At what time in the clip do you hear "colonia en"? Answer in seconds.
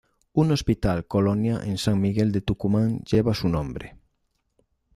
1.05-1.77